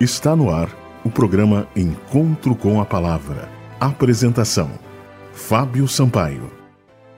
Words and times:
Está 0.00 0.34
no 0.34 0.50
ar 0.50 0.76
o 1.04 1.10
programa 1.10 1.68
Encontro 1.76 2.56
com 2.56 2.80
a 2.80 2.84
Palavra. 2.84 3.48
Apresentação: 3.78 4.68
Fábio 5.32 5.86
Sampaio. 5.86 6.50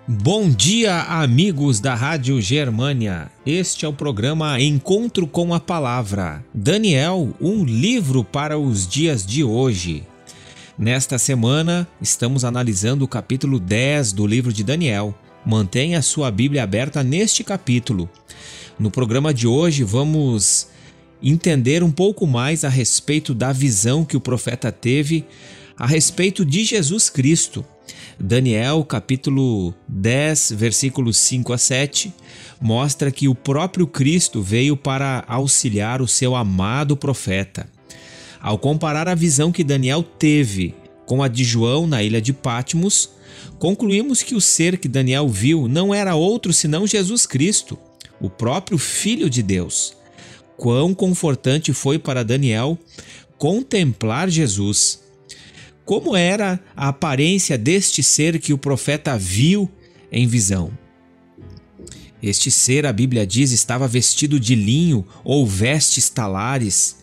Bom 0.06 0.51
dia, 0.51 1.01
amigos 1.04 1.81
da 1.81 1.95
Rádio 1.95 2.39
Germânia. 2.39 3.31
Este 3.47 3.87
é 3.87 3.89
o 3.89 3.95
programa 3.95 4.61
Encontro 4.61 5.27
com 5.27 5.54
a 5.54 5.59
Palavra. 5.59 6.45
Daniel, 6.53 7.33
um 7.41 7.65
livro 7.65 8.23
para 8.23 8.59
os 8.59 8.86
dias 8.86 9.24
de 9.24 9.43
hoje. 9.43 10.04
Nesta 10.79 11.16
semana, 11.16 11.88
estamos 11.98 12.45
analisando 12.45 13.06
o 13.06 13.08
capítulo 13.08 13.58
10 13.58 14.12
do 14.12 14.27
livro 14.27 14.52
de 14.52 14.62
Daniel. 14.62 15.14
Mantenha 15.46 16.02
sua 16.02 16.30
Bíblia 16.30 16.62
aberta 16.62 17.02
neste 17.02 17.43
capítulo. 17.43 18.06
No 18.79 18.90
programa 18.90 19.32
de 19.32 19.46
hoje, 19.46 19.82
vamos 19.82 20.75
entender 21.23 21.83
um 21.83 21.91
pouco 21.91 22.27
mais 22.27 22.64
a 22.64 22.69
respeito 22.69 23.35
da 23.35 23.53
visão 23.53 24.04
que 24.04 24.17
o 24.17 24.21
profeta 24.21 24.71
teve 24.71 25.25
a 25.77 25.86
respeito 25.86 26.45
de 26.45 26.64
Jesus 26.64 27.11
Cristo. 27.11 27.64
Daniel, 28.18 28.82
capítulo 28.85 29.75
10, 29.89 30.53
versículos 30.57 31.18
5 31.18 31.53
a 31.53 31.59
7, 31.59 32.12
mostra 32.61 33.11
que 33.11 33.28
o 33.28 33.34
próprio 33.34 33.87
Cristo 33.87 34.42
veio 34.42 34.77
para 34.77 35.23
auxiliar 35.28 36.00
o 36.00 36.09
seu 36.09 36.34
amado 36.34 36.97
profeta. 36.97 37.69
Ao 38.41 38.59
comparar 38.59 39.09
a 39.09 39.14
visão 39.14 39.53
que 39.53 39.64
Daniel 39.64 40.03
teve 40.03 40.75
com 41.05 41.23
a 41.23 41.28
de 41.28 41.45
João 41.45 41.87
na 41.87 42.03
ilha 42.03 42.20
de 42.20 42.33
Patmos, 42.33 43.11
concluímos 43.59 44.23
que 44.23 44.34
o 44.34 44.41
ser 44.41 44.78
que 44.78 44.89
Daniel 44.89 45.28
viu 45.28 45.69
não 45.69 45.95
era 45.95 46.14
outro 46.14 46.53
senão 46.53 46.87
Jesus 46.87 47.27
Cristo, 47.27 47.78
o 48.20 48.31
próprio 48.31 48.78
Filho 48.78 49.28
de 49.28 49.42
Deus 49.42 49.95
quão 50.56 50.95
confortante 50.95 51.73
foi 51.73 51.98
para 51.98 52.25
Daniel 52.25 52.78
contemplar 53.39 54.28
Jesus. 54.28 55.01
Como 55.84 56.17
era 56.17 56.59
a 56.75 56.89
aparência 56.89 57.57
deste 57.57 58.03
ser 58.03 58.41
que 58.41 58.53
o 58.53 58.59
profeta 58.59 59.17
viu 59.17 59.71
em 60.11 60.27
visão? 60.27 60.71
Este 62.23 62.51
ser, 62.51 62.87
a 62.87 62.93
Bíblia 62.93 63.27
diz, 63.27 63.53
estava 63.53 63.87
vestido 63.87 64.41
de 64.41 64.55
linho 64.55 65.07
ou 65.23 65.47
vestes 65.47 66.09
talares. 66.09 66.97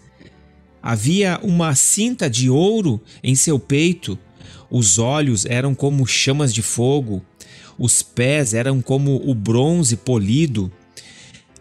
Havia 0.82 1.40
uma 1.42 1.76
cinta 1.76 2.30
de 2.30 2.50
ouro 2.50 3.00
em 3.24 3.36
seu 3.36 3.58
peito, 3.58 4.20
os 4.70 4.98
olhos 4.98 5.46
eram 5.46 5.74
como 5.74 6.06
chamas 6.06 6.54
de 6.54 6.62
fogo, 6.62 7.24
os 7.78 8.02
pés 8.02 8.54
eram 8.54 8.82
como 8.82 9.22
o 9.24 9.34
bronze 9.34 9.96
polido, 9.96 10.72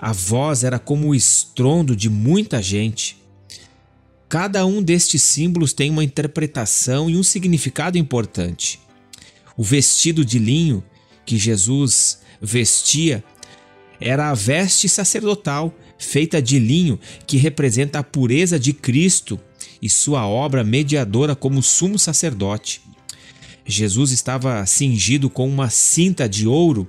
a 0.03 0.11
voz 0.13 0.65
era 0.65 0.81
como 0.81 1.11
o 1.11 1.15
estrondo 1.15 1.95
de 1.95 2.11
muita 2.11 2.61
gente. 2.61 3.17
Cada 4.29 4.67
um 4.67 4.83
destes 4.83 5.23
símbolos 5.23 5.73
tem 5.73 5.91
uma 5.91 6.03
interpretação 6.03 7.09
e 7.09 7.17
um 7.17 7.23
significado 7.23 7.97
importante. 7.97 8.81
O 9.57 9.63
vestido 9.63 10.25
de 10.25 10.41
linho 10.41 10.83
que 11.25 11.39
Jesus 11.39 12.19
vestia 12.41 13.23
era 14.01 14.31
a 14.31 14.35
veste 14.35 14.89
sacerdotal 14.89 15.73
feita 15.97 16.43
de 16.43 16.59
linho 16.59 16.99
que 17.25 17.37
representa 17.37 18.01
a 18.01 18.03
pureza 18.03 18.59
de 18.59 18.73
Cristo 18.73 19.39
e 19.81 19.89
sua 19.89 20.27
obra 20.27 20.65
mediadora 20.65 21.37
como 21.37 21.63
sumo 21.63 21.97
sacerdote. 21.97 22.83
Jesus 23.65 24.11
estava 24.11 24.67
cingido 24.67 25.31
com 25.31 25.49
uma 25.49 25.71
cinta 25.71 26.29
de 26.29 26.49
ouro 26.49 26.89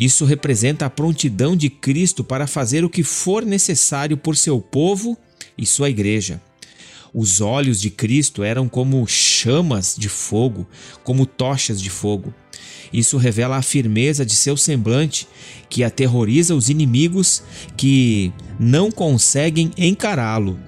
isso 0.00 0.24
representa 0.24 0.86
a 0.86 0.90
prontidão 0.90 1.56
de 1.56 1.68
Cristo 1.68 2.22
para 2.22 2.46
fazer 2.46 2.84
o 2.84 2.88
que 2.88 3.02
for 3.02 3.44
necessário 3.44 4.16
por 4.16 4.36
seu 4.36 4.60
povo 4.60 5.18
e 5.58 5.66
sua 5.66 5.90
igreja. 5.90 6.40
Os 7.12 7.40
olhos 7.40 7.80
de 7.80 7.90
Cristo 7.90 8.44
eram 8.44 8.68
como 8.68 9.04
chamas 9.08 9.96
de 9.98 10.08
fogo, 10.08 10.68
como 11.02 11.26
tochas 11.26 11.82
de 11.82 11.90
fogo. 11.90 12.32
Isso 12.92 13.16
revela 13.16 13.56
a 13.56 13.62
firmeza 13.62 14.24
de 14.24 14.36
seu 14.36 14.56
semblante, 14.56 15.26
que 15.68 15.82
aterroriza 15.82 16.54
os 16.54 16.68
inimigos 16.68 17.42
que 17.76 18.32
não 18.56 18.92
conseguem 18.92 19.72
encará-lo 19.76 20.67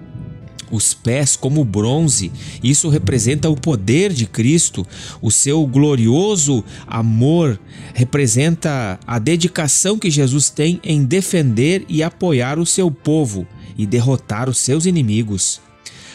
os 0.70 0.94
pés 0.94 1.36
como 1.36 1.64
bronze. 1.64 2.30
Isso 2.62 2.88
representa 2.88 3.48
o 3.48 3.56
poder 3.56 4.12
de 4.12 4.26
Cristo, 4.26 4.86
o 5.20 5.30
seu 5.30 5.66
glorioso 5.66 6.64
amor 6.86 7.58
representa 7.94 8.98
a 9.06 9.18
dedicação 9.18 9.98
que 9.98 10.10
Jesus 10.10 10.50
tem 10.50 10.80
em 10.82 11.04
defender 11.04 11.84
e 11.88 12.02
apoiar 12.02 12.58
o 12.58 12.66
seu 12.66 12.90
povo 12.90 13.46
e 13.76 13.86
derrotar 13.86 14.48
os 14.48 14.58
seus 14.58 14.86
inimigos. 14.86 15.60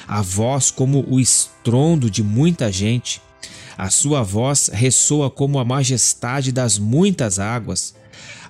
A 0.08 0.22
voz 0.22 0.70
como 0.70 1.06
o 1.10 1.20
estrondo 1.20 2.10
de 2.10 2.24
muita 2.24 2.72
gente. 2.72 3.22
A 3.78 3.90
sua 3.90 4.24
voz 4.24 4.70
ressoa 4.72 5.30
como 5.30 5.60
a 5.60 5.66
majestade 5.66 6.52
das 6.52 6.78
muitas 6.78 7.40
águas. 7.40 7.96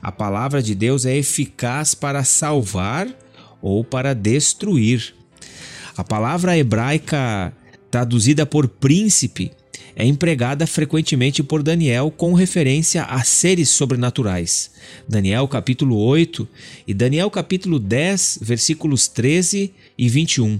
A 0.01 0.11
palavra 0.11 0.61
de 0.61 0.75
Deus 0.75 1.05
é 1.05 1.15
eficaz 1.17 1.95
para 1.95 2.23
salvar 2.23 3.07
ou 3.61 3.83
para 3.83 4.13
destruir. 4.13 5.15
A 5.97 6.03
palavra 6.03 6.57
hebraica 6.57 7.53
traduzida 7.89 8.45
por 8.45 8.67
príncipe 8.67 9.53
é 9.95 10.05
empregada 10.05 10.67
frequentemente 10.67 11.41
por 11.41 11.63
Daniel 11.63 12.11
com 12.11 12.33
referência 12.33 13.03
a 13.03 13.23
seres 13.23 13.69
sobrenaturais. 13.69 14.71
Daniel 15.07 15.47
capítulo 15.47 15.97
8 15.97 16.45
e 16.85 16.93
Daniel 16.93 17.31
capítulo 17.31 17.79
10, 17.79 18.39
versículos 18.41 19.07
13 19.07 19.73
e 19.97 20.09
21. 20.09 20.59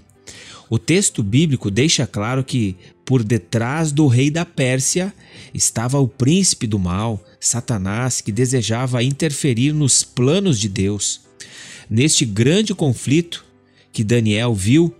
O 0.69 0.79
texto 0.79 1.22
bíblico 1.22 1.69
deixa 1.69 2.07
claro 2.07 2.41
que 2.41 2.78
por 3.03 3.22
detrás 3.22 3.91
do 3.91 4.07
rei 4.07 4.31
da 4.31 4.46
Pérsia 4.46 5.13
estava 5.53 6.00
o 6.00 6.07
príncipe 6.07 6.66
do 6.66 6.79
mal, 6.79 7.22
Satanás, 7.41 8.22
que 8.22 8.31
desejava 8.31 9.03
interferir 9.03 9.73
nos 9.73 10.02
planos 10.02 10.57
de 10.57 10.69
Deus. 10.69 11.22
Neste 11.90 12.23
grande 12.25 12.73
conflito 12.73 13.44
que 13.91 14.03
Daniel 14.03 14.56
viu, 14.56 14.96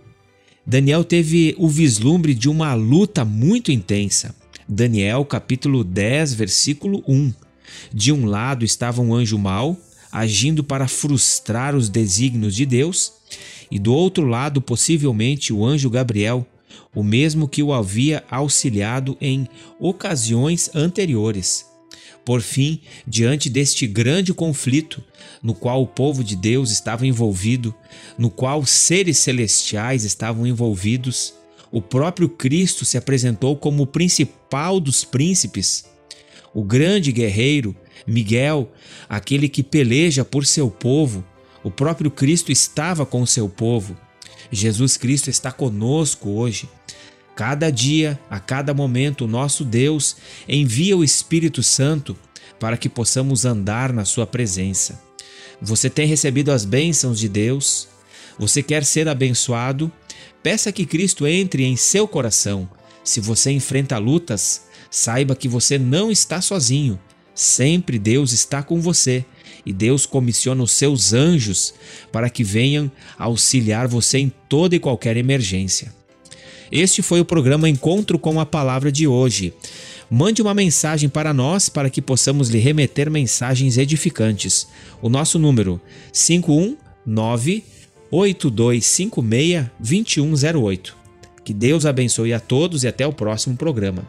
Daniel 0.68 1.04
teve 1.04 1.54
o 1.58 1.68
vislumbre 1.68 2.34
de 2.34 2.48
uma 2.48 2.74
luta 2.74 3.24
muito 3.24 3.70
intensa. 3.70 4.34
Daniel, 4.68 5.24
capítulo 5.24 5.84
10, 5.84 6.34
versículo 6.34 7.04
1. 7.06 7.32
De 7.94 8.10
um 8.10 8.26
lado 8.26 8.64
estava 8.64 9.00
um 9.00 9.14
anjo 9.14 9.38
mau, 9.38 9.76
agindo 10.10 10.64
para 10.64 10.88
frustrar 10.88 11.76
os 11.76 11.88
desígnios 11.88 12.52
de 12.52 12.66
Deus, 12.66 13.12
e 13.70 13.78
do 13.78 13.94
outro 13.94 14.26
lado, 14.26 14.60
possivelmente, 14.60 15.52
o 15.52 15.64
anjo 15.64 15.88
Gabriel, 15.88 16.44
o 16.92 17.04
mesmo 17.04 17.46
que 17.46 17.62
o 17.62 17.72
havia 17.72 18.24
auxiliado 18.28 19.16
em 19.20 19.46
ocasiões 19.78 20.68
anteriores. 20.74 21.64
Por 22.24 22.40
fim, 22.40 22.80
diante 23.06 23.48
deste 23.48 23.86
grande 23.86 24.34
conflito, 24.34 25.02
no 25.42 25.54
qual 25.54 25.82
o 25.82 25.86
povo 25.86 26.24
de 26.24 26.34
Deus 26.34 26.70
estava 26.70 27.06
envolvido, 27.06 27.74
no 28.18 28.30
qual 28.30 28.64
seres 28.66 29.18
celestiais 29.18 30.04
estavam 30.04 30.46
envolvidos, 30.46 31.34
o 31.70 31.80
próprio 31.82 32.28
Cristo 32.28 32.84
se 32.84 32.96
apresentou 32.96 33.56
como 33.56 33.82
o 33.82 33.86
principal 33.86 34.80
dos 34.80 35.04
príncipes, 35.04 35.84
o 36.54 36.64
grande 36.64 37.12
guerreiro, 37.12 37.76
Miguel, 38.06 38.72
aquele 39.08 39.48
que 39.48 39.62
peleja 39.62 40.24
por 40.24 40.46
seu 40.46 40.70
povo. 40.70 41.24
O 41.62 41.70
próprio 41.70 42.10
Cristo 42.10 42.52
estava 42.52 43.04
com 43.04 43.26
seu 43.26 43.48
povo. 43.48 43.96
Jesus 44.50 44.96
Cristo 44.96 45.28
está 45.28 45.50
conosco 45.50 46.30
hoje. 46.30 46.68
Cada 47.36 47.68
dia, 47.68 48.18
a 48.30 48.40
cada 48.40 48.72
momento, 48.72 49.26
o 49.26 49.28
nosso 49.28 49.62
Deus 49.62 50.16
envia 50.48 50.96
o 50.96 51.04
Espírito 51.04 51.62
Santo 51.62 52.16
para 52.58 52.78
que 52.78 52.88
possamos 52.88 53.44
andar 53.44 53.92
na 53.92 54.06
Sua 54.06 54.26
presença. 54.26 54.98
Você 55.60 55.90
tem 55.90 56.06
recebido 56.08 56.50
as 56.50 56.64
bênçãos 56.64 57.20
de 57.20 57.28
Deus? 57.28 57.88
Você 58.38 58.62
quer 58.62 58.86
ser 58.86 59.06
abençoado? 59.06 59.92
Peça 60.42 60.72
que 60.72 60.86
Cristo 60.86 61.26
entre 61.26 61.62
em 61.62 61.76
seu 61.76 62.08
coração. 62.08 62.66
Se 63.04 63.20
você 63.20 63.50
enfrenta 63.50 63.98
lutas, 63.98 64.62
saiba 64.90 65.36
que 65.36 65.46
você 65.46 65.78
não 65.78 66.10
está 66.10 66.40
sozinho. 66.40 66.98
Sempre 67.34 67.98
Deus 67.98 68.32
está 68.32 68.62
com 68.62 68.80
você 68.80 69.26
e 69.66 69.74
Deus 69.74 70.06
comissiona 70.06 70.62
os 70.62 70.72
seus 70.72 71.12
anjos 71.12 71.74
para 72.10 72.30
que 72.30 72.42
venham 72.42 72.90
auxiliar 73.18 73.86
você 73.86 74.16
em 74.16 74.32
toda 74.48 74.74
e 74.74 74.80
qualquer 74.80 75.18
emergência. 75.18 75.92
Este 76.70 77.02
foi 77.02 77.20
o 77.20 77.24
programa 77.24 77.68
Encontro 77.68 78.18
com 78.18 78.40
a 78.40 78.46
Palavra 78.46 78.90
de 78.90 79.06
hoje. 79.06 79.54
Mande 80.10 80.40
uma 80.40 80.54
mensagem 80.54 81.08
para 81.08 81.32
nós 81.32 81.68
para 81.68 81.90
que 81.90 82.00
possamos 82.02 82.48
lhe 82.48 82.58
remeter 82.58 83.10
mensagens 83.10 83.76
edificantes. 83.76 84.68
O 85.02 85.08
nosso 85.08 85.38
número 85.38 85.80
519 86.12 87.64
8256 88.10 89.66
2108. 89.78 90.96
Que 91.44 91.52
Deus 91.52 91.86
abençoe 91.86 92.32
a 92.32 92.40
todos 92.40 92.84
e 92.84 92.88
até 92.88 93.06
o 93.06 93.12
próximo 93.12 93.56
programa. 93.56 94.02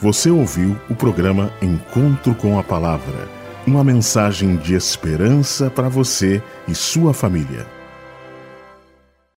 Você 0.00 0.30
ouviu 0.30 0.76
o 0.90 0.94
programa 0.94 1.52
Encontro 1.62 2.34
com 2.34 2.58
a 2.58 2.62
Palavra, 2.62 3.28
uma 3.66 3.84
mensagem 3.84 4.56
de 4.56 4.74
esperança 4.74 5.70
para 5.70 5.88
você 5.88 6.42
e 6.66 6.74
sua 6.74 7.14
família. 7.14 7.81